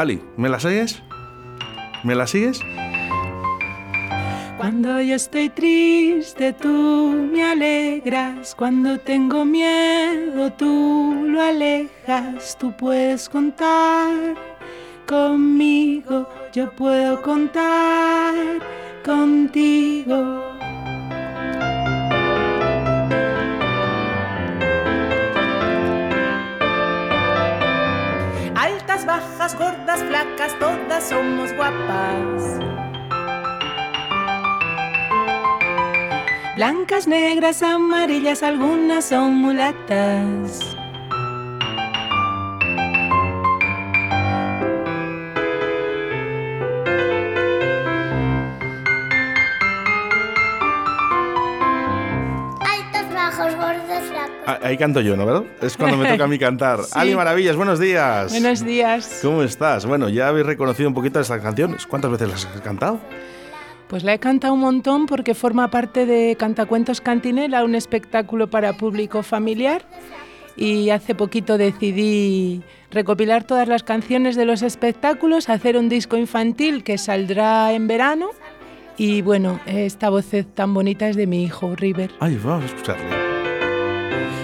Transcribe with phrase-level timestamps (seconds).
[0.00, 1.02] Ali, ¿me la sigues?
[2.04, 2.62] ¿Me la sigues?
[4.56, 8.54] Cuando yo estoy triste, tú me alegras.
[8.54, 12.56] Cuando tengo miedo, tú lo alejas.
[12.58, 14.34] Tú puedes contar
[15.06, 18.32] conmigo, yo puedo contar
[19.04, 20.49] contigo.
[29.48, 32.58] Gordas, flacas, todas somos guapas.
[36.56, 40.76] Blancas, negras, amarillas, algunas son mulatas.
[54.70, 55.26] Ahí canto yo, ¿no?
[55.26, 55.42] ¿Verdad?
[55.60, 56.78] Es cuando me toca a mí cantar.
[56.84, 56.92] Sí.
[56.94, 58.30] Ali Maravillas, buenos días.
[58.30, 59.18] Buenos días.
[59.20, 59.84] ¿Cómo estás?
[59.84, 61.88] Bueno, ya habéis reconocido un poquito estas canciones.
[61.88, 63.00] ¿Cuántas veces las has cantado?
[63.88, 68.74] Pues la he cantado un montón porque forma parte de Cantacuentos Cantinela, un espectáculo para
[68.74, 69.82] público familiar.
[70.56, 76.84] Y hace poquito decidí recopilar todas las canciones de los espectáculos, hacer un disco infantil
[76.84, 78.30] que saldrá en verano.
[78.96, 82.12] Y bueno, esta voz tan bonita es de mi hijo, River.
[82.20, 83.29] Ay, vamos a escucharle.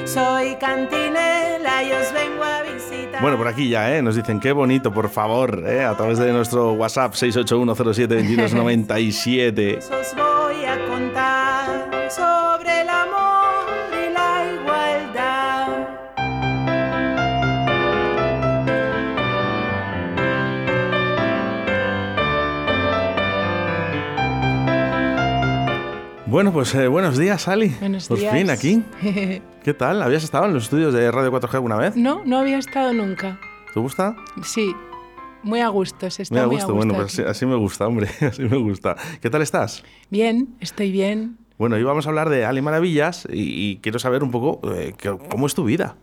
[0.06, 3.20] Soy cantinela y os vengo a visitar.
[3.20, 4.02] Bueno, por aquí ya, ¿eh?
[4.02, 5.82] Nos dicen qué bonito, por favor, ¿eh?
[5.84, 9.78] A través de nuestro WhatsApp 681072297.
[9.78, 10.75] Os voy a
[26.36, 27.74] Bueno, pues eh, buenos días, Ali.
[27.80, 28.34] Buenos Por días.
[28.34, 28.82] fin aquí.
[29.64, 30.02] ¿Qué tal?
[30.02, 31.96] ¿Habías estado en los estudios de Radio 4G alguna vez?
[31.96, 33.40] no, no había estado nunca.
[33.72, 34.14] ¿Te gusta?
[34.42, 34.74] Sí,
[35.42, 36.72] muy a gusto, se está muy gusto.
[36.72, 36.74] a gusto.
[36.74, 38.10] Bueno, pues así, me gusta, hombre.
[38.20, 38.96] Así me gusta.
[39.22, 39.82] ¿Qué tal estás?
[40.10, 41.38] Bien, estoy bien.
[41.56, 44.92] Bueno, hoy vamos a hablar de Ali Maravillas y, y quiero saber un poco eh,
[44.94, 45.96] que- cómo es tu vida.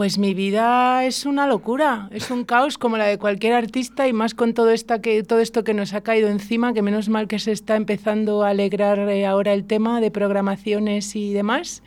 [0.00, 4.14] Pues mi vida es una locura, es un caos como la de cualquier artista y
[4.14, 7.28] más con todo, esta que, todo esto que nos ha caído encima, que menos mal
[7.28, 11.82] que se está empezando a alegrar eh, ahora el tema de programaciones y demás.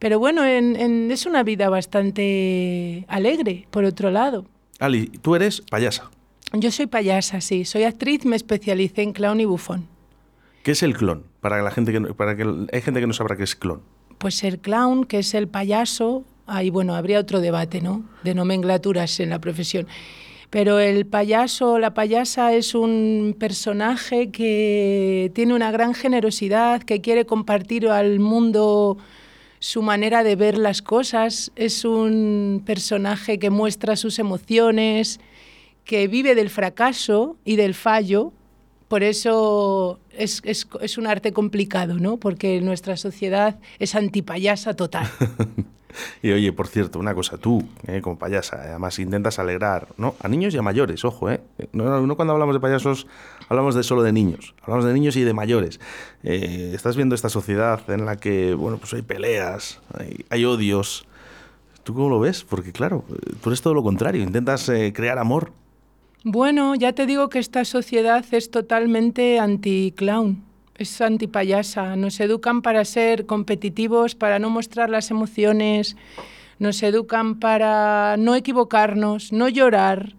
[0.00, 4.44] Pero bueno, en- en- es una vida bastante alegre, por otro lado.
[4.80, 6.10] Ali, tú eres payasa.
[6.54, 9.86] Yo soy payasa, sí, soy actriz, me especialicé en clown y bufón.
[10.64, 11.22] ¿Qué es el clon?
[11.40, 13.80] Para la gente que para que hay gente que no sabrá qué es clon.
[14.18, 18.04] Pues el clown, que es el payaso, ahí bueno, habría otro debate, ¿no?
[18.24, 19.86] De nomenclaturas en la profesión.
[20.50, 27.26] Pero el payaso, la payasa es un personaje que tiene una gran generosidad, que quiere
[27.26, 28.96] compartir al mundo
[29.60, 31.52] su manera de ver las cosas.
[31.54, 35.20] Es un personaje que muestra sus emociones,
[35.84, 38.32] que vive del fracaso y del fallo.
[38.88, 42.16] Por eso es, es- es un arte complicado, ¿no?
[42.16, 45.06] Porque nuestra sociedad es antipayasa total.
[46.22, 50.14] Y oye, por cierto, una cosa, tú, eh, como payasa, además intentas alegrar, ¿no?
[50.20, 51.40] A niños y a mayores, ojo, ¿eh?
[51.72, 53.06] No, no cuando hablamos de payasos
[53.48, 55.80] hablamos de solo de niños, hablamos de niños y de mayores.
[56.22, 61.06] Eh, estás viendo esta sociedad en la que, bueno, pues hay peleas, hay, hay odios.
[61.84, 62.44] ¿Tú cómo lo ves?
[62.44, 65.52] Porque claro, eh, tú eres todo lo contrario, intentas eh, crear amor.
[66.24, 70.44] Bueno, ya te digo que esta sociedad es totalmente anti-clown,
[70.78, 71.96] es antipayasa.
[71.96, 75.96] Nos educan para ser competitivos, para no mostrar las emociones,
[76.58, 80.14] nos educan para no equivocarnos, no llorar.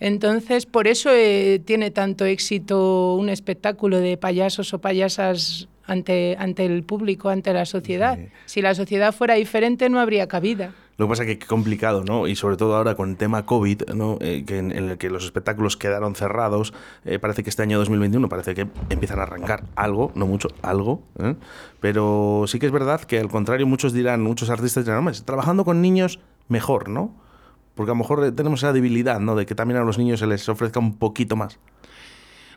[0.00, 6.64] Entonces, por eso eh, tiene tanto éxito un espectáculo de payasos o payasas ante, ante
[6.66, 8.18] el público, ante la sociedad.
[8.18, 8.28] Sí.
[8.46, 10.74] Si la sociedad fuera diferente, no habría cabida.
[10.96, 12.28] Lo que pasa es que qué complicado, ¿no?
[12.28, 14.18] Y sobre todo ahora con el tema COVID, ¿no?
[14.20, 16.72] Eh, que en, en el que los espectáculos quedaron cerrados,
[17.04, 21.02] eh, parece que este año 2021 parece que empiezan a arrancar algo, no mucho, algo,
[21.18, 21.34] ¿eh?
[21.80, 25.64] pero sí que es verdad que al contrario muchos dirán, muchos artistas dirán, hombre, trabajando
[25.64, 27.14] con niños mejor, ¿no?
[27.74, 29.34] Porque a lo mejor eh, tenemos esa debilidad, ¿no?
[29.34, 31.58] De que también a los niños se les ofrezca un poquito más.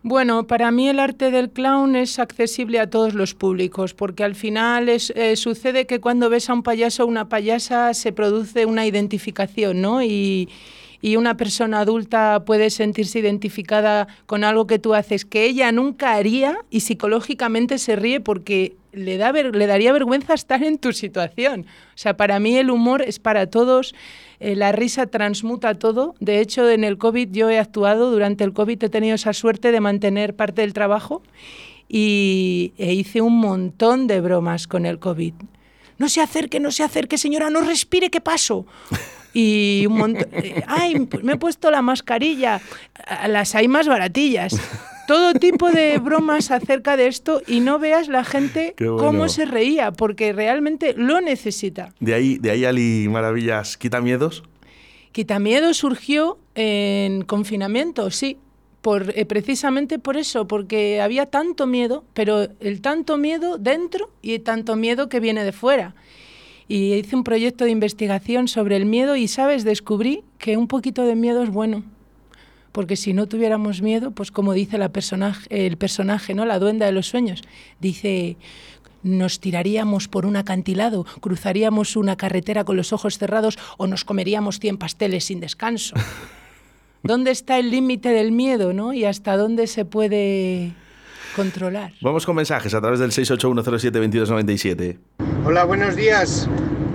[0.04, 4.36] Bueno, para mí el arte del clown es accesible a todos los públicos, porque al
[4.36, 8.66] final es, eh, sucede que cuando ves a un payaso o una payasa se produce
[8.66, 10.04] una identificación, ¿no?
[10.04, 10.50] Y,
[11.02, 16.14] y una persona adulta puede sentirse identificada con algo que tú haces que ella nunca
[16.14, 21.66] haría y psicológicamente se ríe porque le, da le daría vergüenza estar en tu situación.
[21.96, 23.96] O sea, para mí el humor es para todos,
[24.40, 26.16] eh, la risa transmuta todo.
[26.20, 29.72] De hecho, en el COVID yo he actuado, durante el COVID he tenido esa suerte
[29.72, 31.24] de mantener parte del trabajo
[31.90, 35.34] y e hice un montón de bromas con el COVID.
[35.98, 38.66] No se acerque, no se acerque, señora, no respire, ¿qué paso?
[39.34, 40.28] Y un montón.
[40.32, 42.62] eh, Ay, me he puesto la mascarilla.
[43.28, 44.56] Las hay más baratillas.
[45.08, 48.98] Todo tipo de bromas acerca de esto y no veas la gente bueno.
[48.98, 51.94] cómo se reía, porque realmente lo necesita.
[52.02, 54.44] De ahí, de ahí Ali Maravillas quita miedos.
[55.14, 58.38] Quitamiedo surgió en confinamiento, sí,
[58.82, 64.38] por, eh, precisamente por eso, porque había tanto miedo, pero el tanto miedo dentro y
[64.40, 65.96] tanto miedo que viene de fuera.
[66.68, 69.64] Y hice un proyecto de investigación sobre el miedo y, ¿sabes?
[69.64, 71.84] Descubrí que un poquito de miedo es bueno.
[72.72, 76.46] Porque si no tuviéramos miedo, pues como dice la personaje, el personaje, ¿no?
[76.46, 77.42] La duenda de los sueños,
[77.80, 78.38] dice,
[79.04, 84.60] nos tiraríamos por un acantilado, cruzaríamos una carretera con los ojos cerrados o nos comeríamos
[84.60, 85.96] 100 pasteles sin descanso.
[87.04, 88.92] ¿Dónde está el límite del miedo, no?
[88.94, 90.74] Y hasta dónde se puede
[91.36, 91.94] controlar.
[92.02, 94.98] Vamos con mensajes a través del 681072297.
[95.46, 96.50] Hola, buenos días.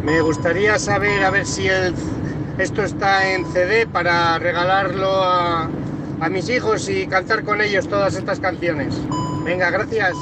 [0.05, 1.95] Me gustaría saber a ver si el-
[2.59, 5.71] esto está en CD para regalarlo a,
[6.31, 8.95] mis hijos y cantar con ellos todas estas canciones.
[9.45, 10.15] Venga, gracias.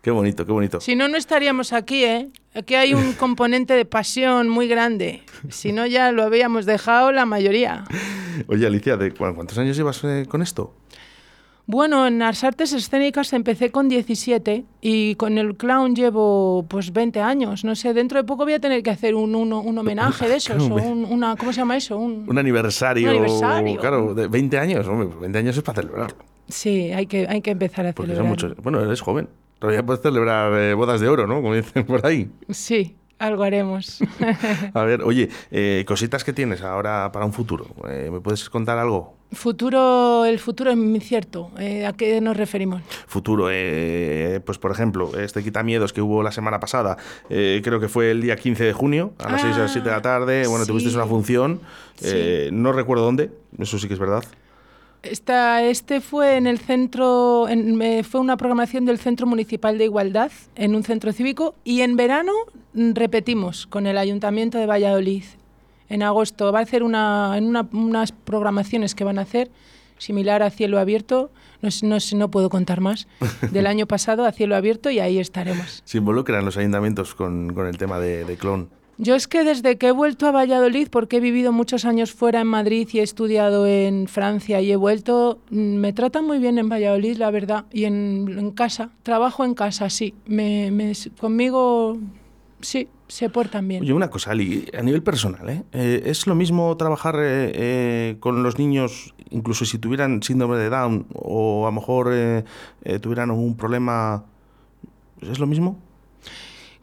[0.00, 0.80] Qué bonito, qué bonito.
[0.80, 2.28] Si no, no estaríamos aquí, ¿eh?
[2.54, 5.22] Aquí hay un componente de pasión muy grande.
[5.50, 7.84] Si no, ya lo habíamos dejado la mayoría.
[8.48, 10.74] Oye, Alicia, ¿de cu- ¿cuántos años llevas eh, con esto?
[11.66, 17.20] Bueno, en las artes escénicas empecé con 17 y con el clown llevo pues 20
[17.20, 17.64] años.
[17.64, 20.36] No sé, dentro de poco voy a tener que hacer un, un- un homenaje de
[20.36, 20.60] esos.
[20.70, 21.96] O un- una, ¿Cómo se llama eso?
[21.96, 23.04] Un- Un aniversario.
[23.10, 23.80] Un aniversario.
[23.80, 24.86] Claro, de 20 años.
[24.88, 26.14] Hombre, 20 años es para celebrar.
[26.48, 28.28] Sí, hay que, hay que empezar a Porque son celebrar.
[28.50, 28.62] muchos.
[28.62, 29.28] Bueno, eres joven.
[29.60, 31.36] Todavía puedes celebrar eh, bodas de oro, ¿no?
[31.36, 32.28] Como dicen por ahí.
[32.50, 34.00] Sí, algo haremos.
[34.74, 37.66] A ver, oye, eh, cositas que tienes ahora para un futuro.
[37.88, 39.14] Eh, ¿Me puedes contar algo?
[39.32, 41.50] futuro, el futuro es incierto.
[41.58, 42.82] Eh, ¿A qué nos referimos?
[43.06, 46.98] Futuro, eh, pues por ejemplo, este Quitamiedos que hubo la semana pasada,
[47.30, 49.88] eh, creo que fue el día 15 de junio, a las 6 a las 7
[49.88, 50.46] de la tarde.
[50.48, 50.70] Bueno, sí.
[50.70, 51.60] tuvisteis una función,
[51.94, 52.48] Sí.
[52.52, 54.22] no recuerdo dónde, eso sí que es verdad.
[55.02, 60.30] Esta, este fue en el centro, en- fue una programación del Centro Municipal de Igualdad
[60.54, 62.32] en un centro cívico y en verano
[62.74, 65.24] repetimos con el Ayuntamiento de Valladolid.
[65.88, 69.50] En agosto va a hacer una, en una- unas programaciones que van a hacer
[69.98, 71.30] similar a Cielo Abierto,
[71.62, 73.06] no, no, no puedo contar más,
[73.50, 75.82] del año pasado a Cielo Abierto y ahí estaremos.
[75.84, 78.68] Se involucran los ayuntamientos con, con el tema de, de clon.
[78.98, 82.40] Yo es que desde que he vuelto a Valladolid, porque he vivido muchos años fuera
[82.40, 86.58] en Madrid y he estudiado en Francia y he vuelto, mm, me tratan muy bien
[86.58, 88.90] en Valladolid, la verdad, y en, en casa.
[89.02, 90.14] Trabajo en casa, sí.
[90.26, 91.96] Me, me- conmigo,
[92.60, 93.82] sí, se portan bien.
[93.82, 95.62] Oye, una cosa, Ali, a nivel personal, ¿eh?
[95.72, 100.68] Eh, ¿es lo mismo trabajar eh, eh, con los niños, incluso si tuvieran síndrome de
[100.68, 102.44] Down o a lo mejor eh,
[102.84, 104.24] eh, tuvieran algún problema?
[105.22, 105.78] ¿Es lo mismo?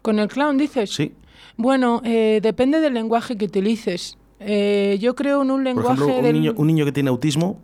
[0.01, 0.89] ¿Con el clown dices?
[0.91, 1.13] Sí.
[1.61, 4.17] Bueno, eh, depende del lenguaje que utilices.
[4.39, 7.09] Eh, yo creo en un Por lenguaje ejemplo, un del- niño, un niño que tiene
[7.09, 7.59] autismo,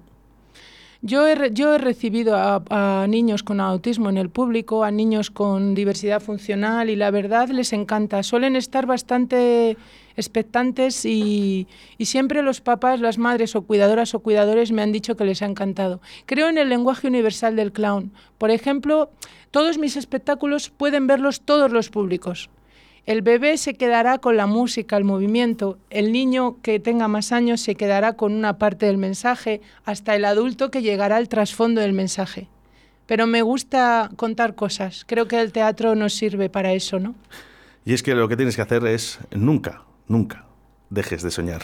[1.02, 5.32] Yo he, yo he recibido a, a niños con autismo en el público, a niños
[5.32, 8.22] con diversidad funcional y la verdad les encanta.
[8.24, 9.78] Suelen estar bastante
[10.18, 15.16] expectantes y, y siempre los papás, las madres o cuidadoras o cuidadores me han dicho
[15.16, 16.02] que les ha encantado.
[16.26, 18.12] Creo en el lenguaje universal del clown.
[18.38, 19.10] Por ejemplo,
[19.52, 22.50] todos mis espectáculos pueden verlos todos los públicos.
[23.06, 25.78] El bebé se quedará con la música, el movimiento.
[25.92, 30.26] El niño que tenga más años se quedará con una parte del mensaje, hasta el
[30.26, 32.48] adulto que llegará al trasfondo del mensaje.
[33.06, 35.06] Pero me gusta contar cosas.
[35.06, 37.14] Creo que el teatro nos sirve para eso, ¿no?
[37.86, 40.46] Y es que lo que tienes que hacer es nunca, nunca
[40.90, 41.62] dejes de soñar.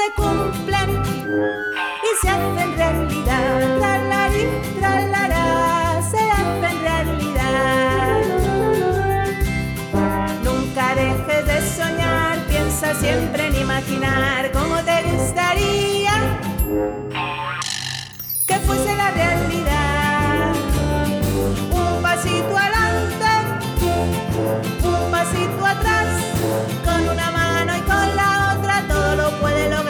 [0.00, 1.02] Se cumplen
[2.08, 3.78] y se hacen realidad.
[3.78, 8.20] Tralarí, tralará, se hacen realidad.
[10.44, 16.14] Nunca dejes de soñar, piensa siempre en imaginar cómo te gustaría
[18.46, 20.54] que fuese la realidad.
[21.70, 23.32] Un pasito adelante,
[24.82, 26.06] un pasito atrás,
[26.84, 29.89] con una mano y con la otra todo lo puede lograr.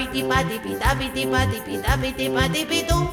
[0.00, 3.08] dabidi badibidi dabidi badibidi dabidi badibidi do.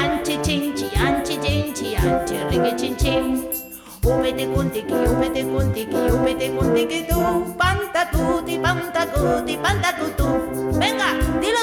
[0.00, 3.44] Anti chinchi, anti jinchi, anti riggy chin chin.
[4.02, 7.44] Ubede kundiki, ubede kundiki, ubede kundiki do.
[7.58, 10.24] Panta tuti, panta cuti, panta cutu.
[10.80, 11.08] Venga,
[11.40, 11.62] dilo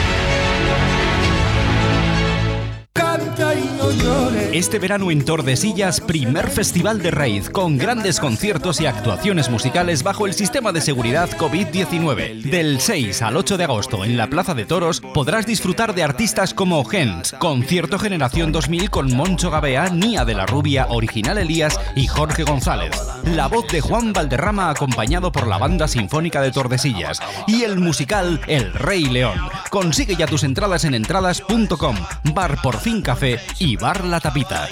[4.53, 10.27] Este verano en Tordesillas, primer festival de raíz con grandes conciertos y actuaciones musicales bajo
[10.27, 12.41] el sistema de seguridad COVID-19.
[12.41, 16.53] Del 6 al 8 de agosto en la Plaza de Toros podrás disfrutar de artistas
[16.53, 22.07] como Gens, Concierto Generación 2000 con Moncho Gabea, Nia de la Rubia, Original Elías y
[22.07, 22.91] Jorge González.
[23.23, 28.41] La voz de Juan Valderrama acompañado por la Banda Sinfónica de Tordesillas y el musical
[28.47, 29.39] El Rey León.
[29.69, 31.95] Consigue ya tus entradas en entradas.com,
[32.33, 34.69] Bar Por Fin Café y Bar La Tapita.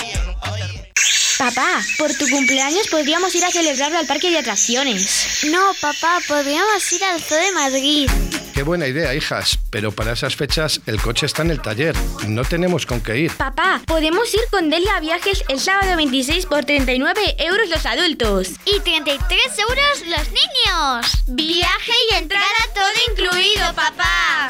[1.39, 5.45] Papá, por tu cumpleaños podríamos ir a celebrarlo al parque de atracciones.
[5.49, 8.09] No, papá, podríamos ir al Zoo de Madrid.
[8.53, 11.95] Qué buena idea, hijas, pero para esas fechas el coche está en el taller.
[12.27, 13.31] No tenemos con qué ir.
[13.35, 18.49] Papá, podemos ir con Delia Viajes el sábado 26 por 39 euros los adultos.
[18.65, 21.23] Y 33 euros los niños.
[21.25, 24.49] Viaje y entrada todo incluido, papá.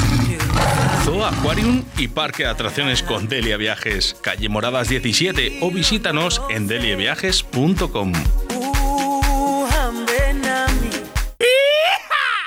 [1.03, 6.68] Zoo Aquarium y Parque de Atracciones con Delia Viajes, calle Moradas 17 o visítanos en
[6.68, 8.13] deliaviajes.com.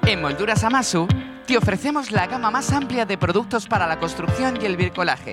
[0.06, 1.08] En Molduras Amasu
[1.48, 5.32] te ofrecemos la gama más amplia de productos para la construcción y el bricolaje.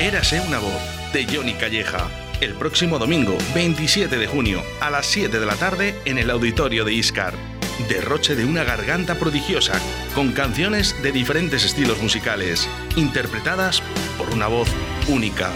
[0.00, 0.80] Érase una voz
[1.12, 2.08] de Johnny Calleja.
[2.40, 6.86] El próximo domingo, 27 de junio, a las 7 de la tarde, en el auditorio
[6.86, 7.34] de Iscar.
[7.86, 9.78] Derroche de una garganta prodigiosa,
[10.14, 12.66] con canciones de diferentes estilos musicales,
[12.96, 13.82] interpretadas
[14.16, 14.70] por una voz
[15.06, 15.50] única.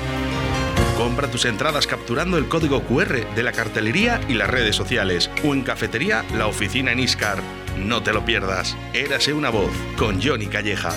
[0.98, 5.54] Compra tus entradas capturando el código QR de la cartelería y las redes sociales, o
[5.54, 7.38] en cafetería La Oficina en Iscar.
[7.78, 8.76] No te lo pierdas.
[8.92, 10.90] Érase una voz, con Johnny Calleja.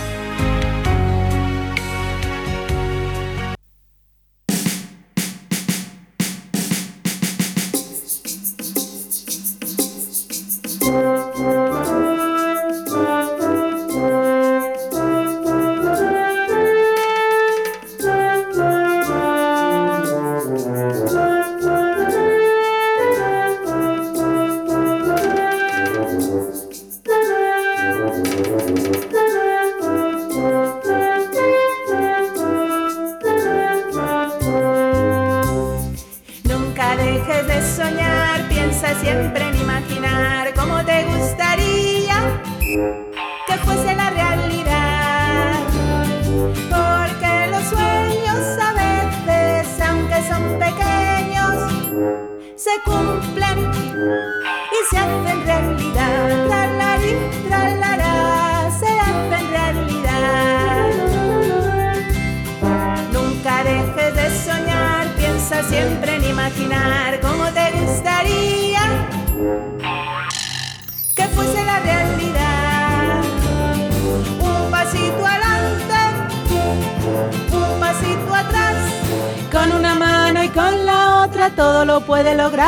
[81.56, 82.68] Todo lo puede lograr.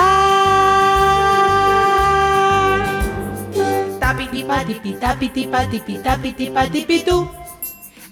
[4.00, 7.28] Tapiti patipi tapiti patipi tapiti patipi tú.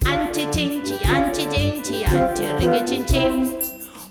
[0.06, 3.56] Anchi chinchi, anchi chinchi, anchi rigi chin chin.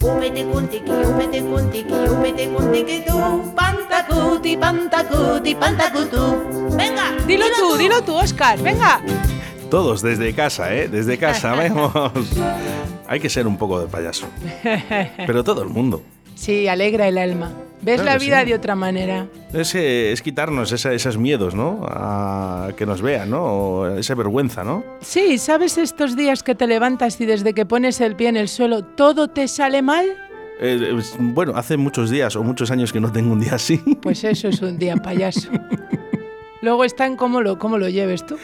[0.03, 3.53] Umete kuntiki, umete kuntiki, umete kuntiki tú.
[3.57, 6.23] Pantacuti, pantacuti, pantacutu.
[6.77, 9.01] Venga, Dilo tú, dilo tú, Oscar, venga.
[9.71, 10.89] Todos desde casa, ¿eh?
[10.89, 11.93] Desde casa, vemos.
[13.09, 14.27] Hay que ser un poco de payaso.
[15.27, 16.03] Pero todo el mundo.
[16.37, 17.51] Sí, alegra el alma.
[17.83, 18.47] Ves Claro la vida sí.
[18.51, 19.27] de otra manera.
[19.53, 21.81] Es, es quitarnos esa- esos miedos, ¿no?
[21.89, 23.43] A que nos vean, ¿no?
[23.45, 24.85] O esa vergüenza, ¿no?
[25.01, 28.49] Sí, ¿sabes estos días que te levantas y desde que pones el pie en el
[28.49, 30.07] suelo todo te sale mal?
[30.61, 33.77] Eh, eh, bueno, hace muchos días o muchos años que no tengo un día así.
[34.03, 35.51] Pues eso es un día payaso.
[36.63, 38.37] Luego está en cómo lo, cómo lo lleves tú.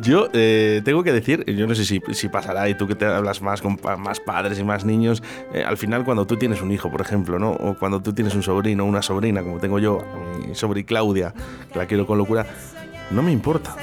[0.00, 3.04] Yo eh, tengo que decir, yo no sé si, si pasará y tú que te
[3.04, 6.62] hablas más con pa- más padres y más niños, eh, al final cuando tú tienes
[6.62, 7.50] un hijo, por ejemplo, ¿no?
[7.52, 10.02] O cuando tú tienes un sobrino o una sobrina, como tengo yo,
[10.46, 11.34] mi sobrina Claudia,
[11.72, 12.46] que la quiero con locura,
[13.10, 13.76] no me importa.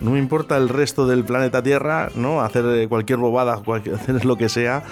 [0.00, 2.40] No me importa el resto del planeta Tierra, ¿no?
[2.40, 4.82] Hacer eh, cualquier bobada, cualquier, hacer lo que sea,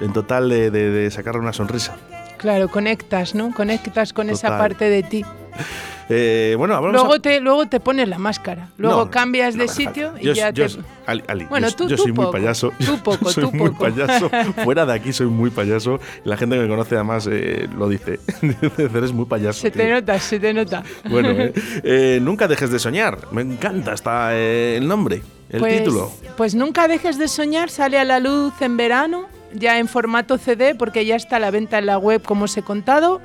[0.00, 1.96] en total de, de- de sacarle una sonrisa.
[2.36, 3.52] Claro, conectas, ¿no?
[3.54, 4.58] Conectas con esa Total.
[4.58, 5.24] parte de ti.
[6.10, 8.68] Eh, bueno, Luego a- te, luego te pones la máscara.
[8.76, 10.74] Luego No, cambias de sitio y ya yo- te...
[11.06, 12.72] Ali, Ali, Bueno, yo, tú- yo tú soy muy payaso.
[12.84, 13.84] tú poco, soy tú muy poco.
[13.84, 14.30] payaso.
[14.64, 16.00] Fuera de aquí soy muy payaso.
[16.24, 18.20] La gente que me conoce además eh, lo dice.
[18.94, 19.62] Eres muy payaso.
[19.62, 19.94] Se te tío".
[19.94, 20.82] nota, se te nota.
[21.08, 21.30] Bueno,
[21.82, 23.20] eh, nunca dejes de soñar.
[23.32, 26.12] Me encanta hasta el nombre, el pues, título.
[26.36, 30.74] Pues nunca dejes de soñar, sale a la luz en verano, ya en formato CD,
[30.74, 33.22] porque ya está a la venta en la web, como os he contado.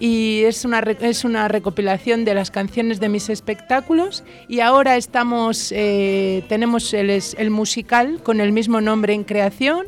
[0.00, 4.24] Y es una, es una recopilación de las canciones de mis espectáculos.
[4.48, 9.86] Y ahora estamos, eh, tenemos el, el musical con el mismo nombre en creación.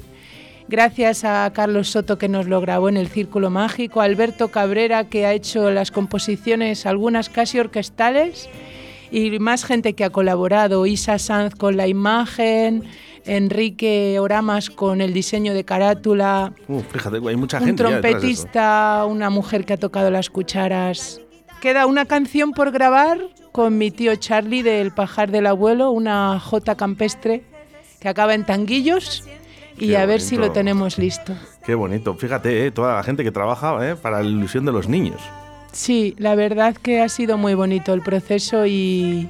[0.69, 5.25] Gracias a Carlos Soto que nos lo grabó en el Círculo Mágico, Alberto Cabrera que
[5.25, 8.49] ha hecho las composiciones, algunas casi orquestales,
[9.13, 12.83] y más gente que ha colaborado, Isa Sanz con la imagen,
[13.27, 17.83] Enrique Oramas con el diseño de carátula, Uh, fíjate, hay mucha un gente.
[17.83, 17.91] eso.
[18.01, 21.21] trompetista, una mujer que ha tocado las cucharas.
[21.61, 23.19] Queda una canción por grabar
[23.53, 27.43] con mi tío Charlie del Pajar del Abuelo, una jota campestre
[28.01, 29.25] que acaba en tanguillos
[29.79, 30.49] y Qué a ver si bonito.
[30.49, 31.33] lo tenemos listo.
[31.65, 32.15] Qué bonito.
[32.15, 35.21] Fíjate, eh, toda la gente que trabaja eh, para la ilusión de los niños.
[35.73, 39.29] Sí, la verdad que ha sido muy bonito el proceso y,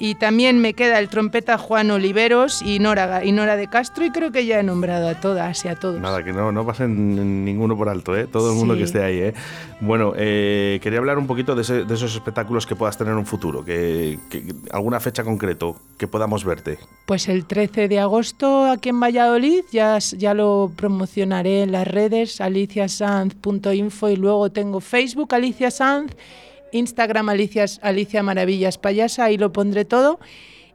[0.00, 4.10] Y también me queda el trompeta Juan Oliveros y Nora, y Nora de Castro y
[4.10, 6.00] creo que ya he nombrado a todas y a todos.
[6.00, 8.28] Nada, que no, no pasen ninguno por alto, ¿eh?
[8.28, 9.18] todo el mundo que esté ahí.
[9.18, 9.34] ¿eh?
[9.80, 13.18] Bueno, eh, quería hablar un poquito de, ese- de esos espectáculos que puedas tener en
[13.18, 16.78] un futuro, que, que- alguna fecha concreto que podamos verte.
[17.06, 22.40] Pues el 13 de agosto aquí en Valladolid, ya, ya lo promocionaré en las redes,
[22.40, 26.12] aliciasanz.info y luego tengo Facebook Alicia Sanz,
[26.72, 30.18] Instagram Alicia, Alicia Maravillas Payasa, ahí lo pondré todo.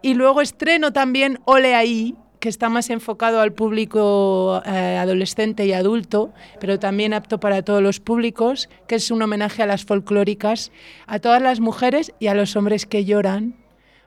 [0.01, 5.71] Y luego estreno también Ole Ahí, que está más enfocado al público eh, adolescente y
[5.71, 10.73] adulto, pero también apto para todos los públicos, que es un homenaje a las folclóricas,
[11.08, 13.56] a todas las mujeres y a los hombres que lloran.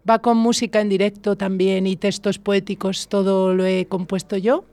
[0.09, 4.65] Va con música en directo también y textos poéticos, todo lo he compuesto yo.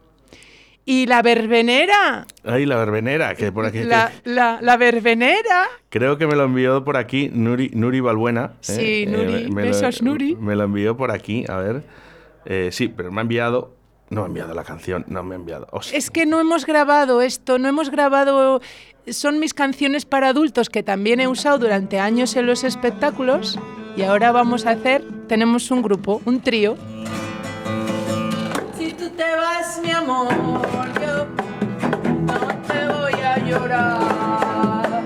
[0.86, 3.84] Y la verbenera, Ahí la verbenera, que por aquí.
[3.84, 5.68] la, la, la verbenera.
[5.90, 8.52] Creo que me lo envió por aquí Nuri, Nuri Balbuena.
[8.56, 8.58] ¿eh?
[8.62, 9.46] Sí, Nuri.
[9.48, 10.36] lo- Besos, Nuri.
[10.36, 11.84] Me lo envió por aquí, a ver.
[12.46, 13.74] Eh, sí, pero me ha enviado.
[14.10, 15.68] No me ha enviado la canción, no me ha enviado.
[15.94, 18.62] Es que no hemos grabado esto, no hemos grabado...
[19.08, 23.58] Son mis canciones para adultos que también he usado durante años en los espectáculos
[23.98, 26.78] y ahora vamos a hacer, tenemos un grupo, un trío.
[28.78, 30.28] Si tú te vas, mi amor,
[33.54, 35.04] llorar,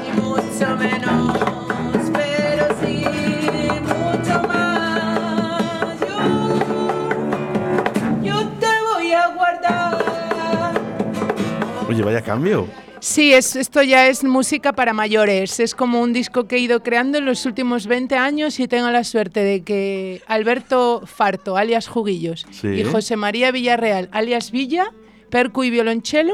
[0.00, 1.38] ni mucho menos,
[2.12, 3.04] pero sí
[3.82, 6.00] mucho más.
[6.00, 6.16] Yo,
[8.22, 10.74] yo te voy a guardar.
[11.88, 12.66] Oye, vaya cambio.
[13.00, 15.60] Sí, es, esto ya es música para mayores.
[15.60, 18.88] Es como un disco que he ido creando en los últimos 20 años y tengo
[18.90, 22.68] la suerte de que Alberto Farto, alias Juguillos, Sí.
[22.68, 24.86] y José María Villarreal, alias Villa,
[25.28, 26.32] percu y violonchelo,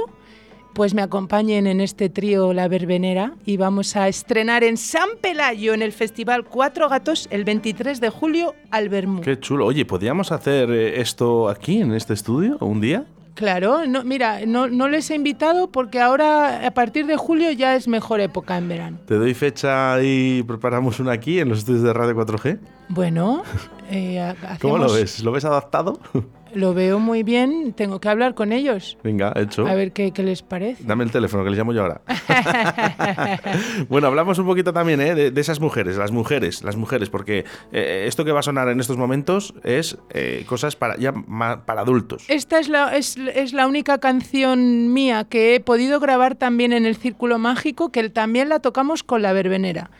[0.75, 5.75] pues me acompañen en este trío La Verbenera y vamos a estrenar en San Pelayo
[5.75, 9.21] en el Festival Cuatro Gatos el 23 de julio al Bermú.
[9.21, 9.67] Qué chulo.
[9.67, 13.07] Oye, ¿podríamos hacer eh, esto aquí, en este estudio, un día?
[13.35, 17.75] Claro, no, mira, no, no les he invitado porque ahora a partir de julio ya
[17.75, 18.99] es mejor época en verano.
[19.07, 22.59] Te doy fecha y preparamos una aquí en los estudios de Radio 4G.
[22.89, 23.43] Bueno,
[23.91, 25.23] eh, ¿Cómo lo ves?
[25.23, 26.01] ¿Lo ves adaptado?
[26.55, 28.99] Lo veo muy bien, tengo que hablar con ellos.
[29.05, 29.67] Venga, hecho.
[29.67, 30.83] A ver qué, qué les parece.
[30.85, 32.01] Dame el teléfono que les llamo yo ahora.
[33.89, 35.15] bueno, hablamos un poquito también ¿eh?
[35.15, 38.69] de, de esas mujeres, las mujeres, las mujeres, porque eh, esto que va a sonar
[38.69, 42.25] en estos momentos es eh, cosas para ya ma- para adultos.
[42.29, 46.87] Esta es la, es, es la única canción mía que he podido grabar también en
[46.87, 49.91] el Círculo Mágico, que también la tocamos con la verbenera.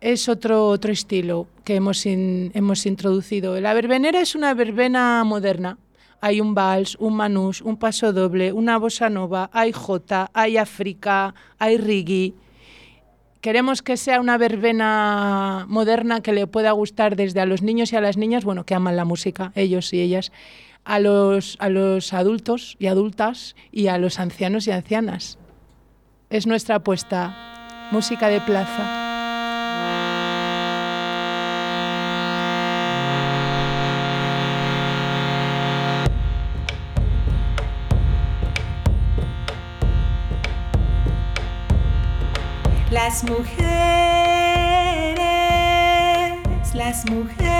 [0.00, 3.58] Es otro, otro estilo que hemos, in- hemos introducido.
[3.60, 5.78] La verbenera es una verbena moderna.
[6.20, 11.34] Hay un vals, un manús, un paso doble, una bossa nova, hay jota, hay africa,
[11.58, 12.34] hay reggae.
[13.40, 17.96] Queremos que sea una verbena moderna que le pueda gustar desde a los niños y
[17.96, 20.32] a las niñas, bueno, que aman la música, ellos y ellas,
[20.84, 25.38] a los, a los adultos y adultas y a los ancianos y ancianas.
[26.30, 29.05] Es nuestra apuesta, música de plaza.
[43.06, 43.68] Las mujeres,
[46.74, 47.55] las mujeres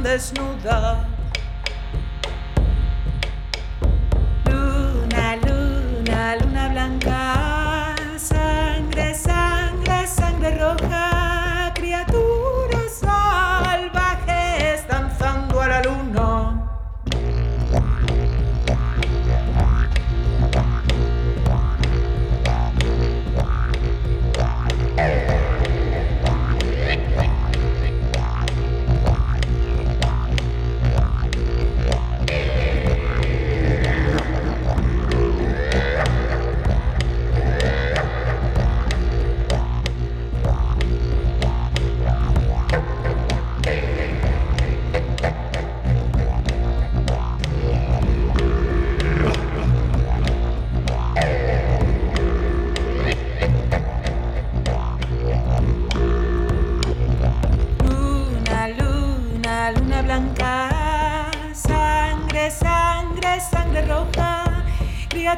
[0.00, 0.98] danzan desnudas.
[4.46, 7.39] Luna, luna, luna blanca,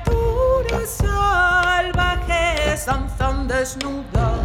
[0.01, 4.41] criaturas salvajes danzan desnudas.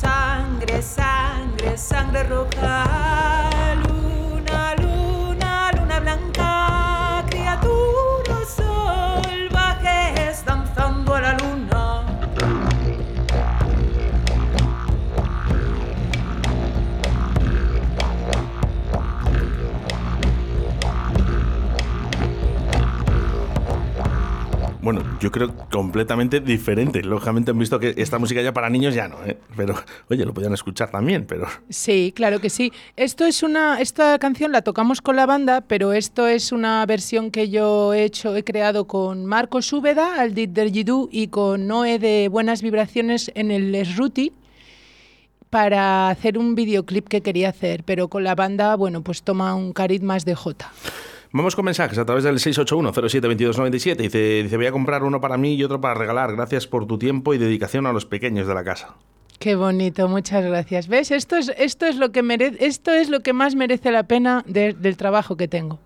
[0.00, 3.41] Sangre, sangre, sangre roja.
[24.82, 27.04] Bueno, yo creo completamente diferente.
[27.04, 29.38] Lógicamente han visto que esta música ya para niños ya no, ¿eh?
[29.56, 29.76] Pero,
[30.10, 31.46] oye, lo podían escuchar también, pero...
[31.68, 32.72] Sí, claro que sí.
[32.96, 37.30] Esto es una, esta canción la tocamos con la banda, pero esto es una versión
[37.30, 41.68] que yo he hecho, he creado con Marcos Úbeda, al Dit del Yidú, y con
[41.68, 44.32] Noé de Buenas Vibraciones en el Esruti
[45.48, 49.72] para hacer un videoclip que quería hacer, pero con la banda, bueno, pues toma un
[49.72, 50.72] cariz más de Jota.
[51.32, 53.96] Vamos con mensajes a través del 681-07-2297.
[53.96, 56.34] Dice, dice, voy a comprar uno para mí y otro para regalar.
[56.36, 58.96] Gracias por tu tiempo y dedicación a los pequeños de la casa.
[59.38, 60.88] Qué bonito, muchas gracias.
[60.88, 61.10] ¿Ves?
[61.10, 64.44] Esto es, esto es, lo, que merece, esto es lo que más merece la pena
[64.46, 65.78] de- del trabajo que tengo.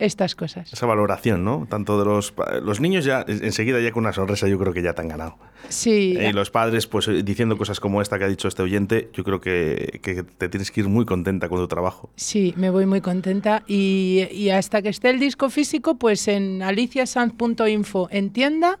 [0.00, 0.72] Estas cosas.
[0.72, 1.66] Esa valoración, ¿no?
[1.68, 2.32] Tanto de los,
[2.62, 5.36] los niños ya, enseguida ya con una sonrisa yo creo que ya te han ganado.
[5.68, 6.16] Sí.
[6.18, 9.24] Y los padres, pues eh, diciendo cosas como esta que ha dicho este oyente, yo
[9.24, 12.10] creo que, que te tienes que ir muy contenta con tu trabajo.
[12.16, 13.62] Sí, me voy muy contenta.
[13.66, 18.78] Y, y hasta que esté el disco físico, pues en aliciasanz.info en tienda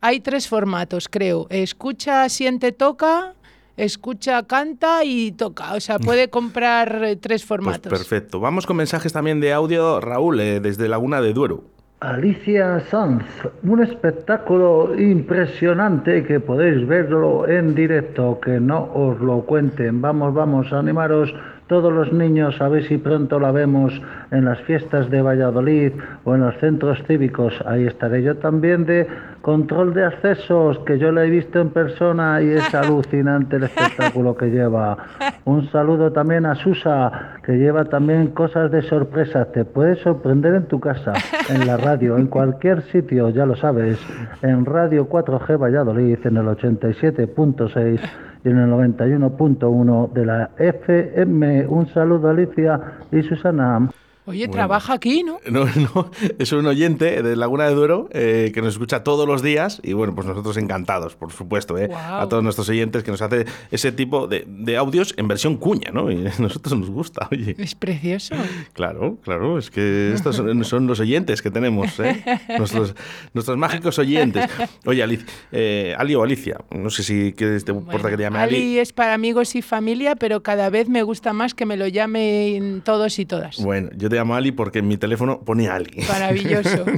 [0.00, 1.46] hay tres formatos, creo.
[1.50, 3.34] Escucha, siente, toca,
[3.76, 5.74] escucha, canta y toca.
[5.74, 7.92] O sea, puede comprar eh, tres Pues formatos.
[7.92, 8.40] perfecto.
[8.40, 11.64] Vamos con mensajes también de audio, Raúl, eh, desde Laguna de Duero.
[12.00, 13.24] Alicia Sanz,
[13.62, 20.02] un espectáculo impresionante que podéis verlo en directo, que no os lo cuenten.
[20.02, 21.34] Vamos, vamos, animaros
[21.66, 25.92] todos los niños a ver si pronto la vemos en las fiestas de Valladolid
[26.24, 27.54] o en los centros cívicos.
[27.64, 29.06] Ahí estaré yo también de
[29.44, 34.34] control de accesos, que yo la he visto en persona y es alucinante el espectáculo
[34.34, 34.96] que lleva.
[35.44, 39.44] Un saludo también a Susa, que lleva también cosas de sorpresa.
[39.52, 41.12] Te puedes sorprender en tu casa,
[41.50, 43.98] en la radio, en cualquier sitio, ya lo sabes.
[44.40, 48.00] En Radio 4G Valladolid, en el 87.6
[48.44, 51.66] y en el 91.1 de la FM.
[51.66, 52.80] Un saludo Alicia
[53.12, 53.90] y Susana.
[54.26, 54.52] Oye, Bueno.
[54.54, 55.38] trabaja aquí, ¿no?
[55.50, 59.42] No, no, es un oyente de Laguna de Duero eh, que nos escucha todos los
[59.42, 63.20] días y bueno, pues nosotros encantados, por supuesto, eh, a todos nuestros oyentes que nos
[63.22, 66.10] hace ese tipo de, de audios en versión cuña, ¿no?
[66.10, 67.54] Y a nosotros nos gusta, oye.
[67.58, 68.34] Es precioso.
[68.72, 72.24] Claro, claro, es que estos son, son los oyentes que tenemos, ¿eh?
[72.58, 72.94] nuestros,
[73.34, 74.50] nuestros mágicos oyentes.
[74.86, 78.56] Oye, Alicia, eh, Ali o Alicia, no sé si te importa que te llame Ali.
[78.56, 81.86] Ali es para amigos y familia, pero cada vez me gusta más que me lo
[81.88, 83.58] llamen todos y todas.
[83.62, 85.90] Bueno, yo te llamo Ali porque en mi teléfono pone Ali.
[86.08, 86.84] Maravilloso.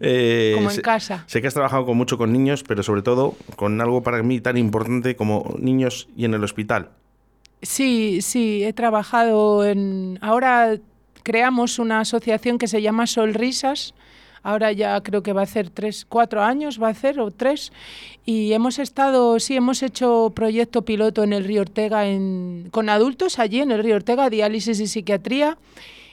[0.00, 1.24] Eh, Como en sé- casa.
[1.26, 4.40] Sé que has trabajado con mucho con niños, pero sobre todo con algo para mí
[4.40, 6.90] tan importante como niños y en el hospital.
[7.62, 10.18] Sí, sí, he trabajado en...
[10.22, 10.76] Ahora
[11.22, 13.94] creamos una asociación que se llama Solrisas.
[14.42, 17.72] Ahora ya creo que va a hacer tres, cuatro años, va a hacer, o tres.
[18.24, 23.38] Y hemos estado, sí, hemos hecho proyecto piloto en el Río Ortega en, con adultos
[23.38, 25.58] allí en el Río Ortega, diálisis y psiquiatría.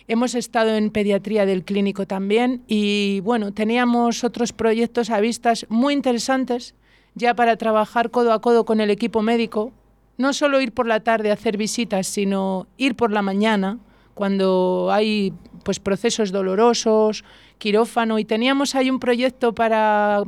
[0.08, 5.96] Hemos estado en pediatría del clínico también y bueno, teníamos otros proyectos a vistas muy
[5.96, 6.76] interesantes
[7.16, 9.72] ya para trabajar codo a codo con el equipo médico.
[10.18, 13.80] No solo ir por la tarde a hacer visitas, sino ir por la mañana
[14.14, 17.24] cuando hay pues procesos dolorosos,
[17.58, 20.24] quirófano y teníamos ahí un proyecto para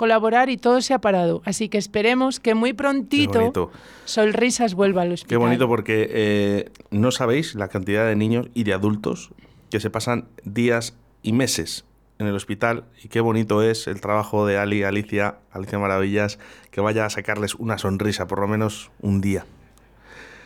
[0.00, 1.42] colaborar y todo se ha parado.
[1.44, 3.70] Así que esperemos que muy prontito bonito.
[4.06, 5.28] Solrisas vuelva al hospital.
[5.28, 9.28] Qué bonito porque eh, no sabéis la cantidad de niños y de adultos
[9.68, 11.84] que se pasan días y meses
[12.18, 16.38] en el hospital y qué bonito es el trabajo de Ali, Alicia, Alicia Maravillas,
[16.70, 19.44] que vaya a sacarles una sonrisa por lo menos un día.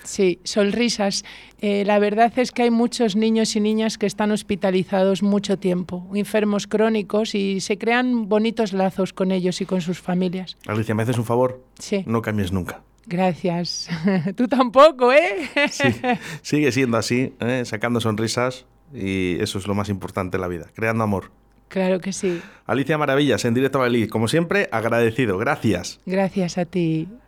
[0.04, 1.24] Sí, sonrisas.
[1.60, 6.08] Eh, la verdad es que hay muchos niños y niñas que están hospitalizados mucho tiempo,
[6.14, 10.56] enfermos crónicos, y se crean bonitos lazos con ellos y con sus familias.
[10.66, 11.64] Alicia, ¿me haces un favor?
[11.78, 12.04] Sí.
[12.06, 12.82] No cambies nunca.
[13.06, 13.88] Gracias.
[14.36, 15.50] Tú tampoco, ¿eh?
[15.70, 15.88] Sí,
[16.42, 17.62] sigue siendo así, ¿eh?
[17.64, 21.30] sacando sonrisas y eso es lo más importante en la vida, creando amor.
[21.68, 22.40] Claro que sí.
[22.66, 25.38] Alicia Maravillas, en directo a Valladolid, como siempre, agradecido.
[25.38, 26.00] Gracias.
[26.06, 27.08] Gracias a ti.